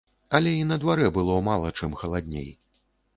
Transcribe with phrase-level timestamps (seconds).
[0.37, 2.49] Але і на дварэ было мала чым халадней.